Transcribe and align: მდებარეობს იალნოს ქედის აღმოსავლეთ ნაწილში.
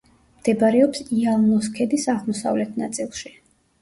მდებარეობს 0.37 1.03
იალნოს 1.17 1.69
ქედის 1.77 2.07
აღმოსავლეთ 2.17 2.81
ნაწილში. 2.85 3.37